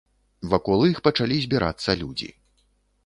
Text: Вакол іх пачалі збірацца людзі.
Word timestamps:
Вакол 0.53 0.79
іх 0.91 1.03
пачалі 1.07 1.37
збірацца 1.45 1.97
людзі. 2.03 2.33